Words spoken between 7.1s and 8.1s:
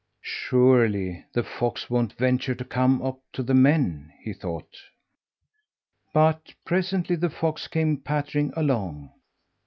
the fox came